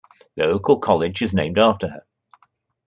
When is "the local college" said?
0.35-1.21